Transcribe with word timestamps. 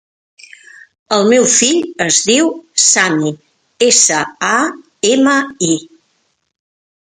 El 1.17 1.25
meu 1.31 1.45
fill 1.55 1.83
es 2.05 2.17
diu 2.29 2.49
Sami: 2.85 3.35
essa, 3.91 4.25
a, 4.49 4.57
ema, 5.15 5.37
i. 5.71 5.81